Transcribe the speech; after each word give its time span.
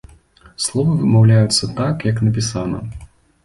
Словы 0.67 0.93
вымаўляюцца 1.03 1.71
так, 1.83 1.95
як 2.11 2.17
напісана. 2.29 2.85